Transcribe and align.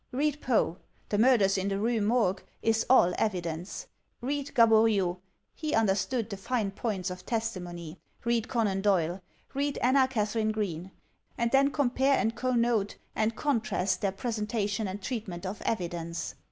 Read 0.11 0.41
Poe; 0.41 0.77
"The 1.09 1.19
Murders 1.19 1.59
in 1.59 1.67
the 1.67 1.77
Rue 1.77 2.01
Morgue" 2.01 2.41
is 2.63 2.87
all 2.89 3.13
evidence. 3.19 3.85
Read 4.19 4.55
Gaboriau; 4.55 5.19
he 5.53 5.75
understood 5.75 6.27
the 6.27 6.37
fine 6.37 6.71
points 6.71 7.11
of 7.11 7.23
testimony. 7.23 7.99
Read 8.25 8.47
Conan 8.47 8.81
Doyle. 8.81 9.21
Read 9.53 9.77
Anna 9.77 10.07
Katharine 10.07 10.51
Green. 10.53 10.89
And 11.37 11.51
then 11.51 11.69
compare 11.69 12.17
and 12.17 12.35
connote 12.35 12.95
and 13.15 13.35
contrast 13.35 14.01
their 14.01 14.11
presentation 14.11 14.87
and 14.87 15.03
treatment 15.03 15.45
of 15.45 15.61
evidence. 15.67 16.33